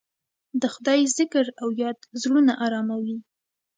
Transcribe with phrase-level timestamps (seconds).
[0.61, 3.17] د خدای ذکر او یاد زړونه اراموي.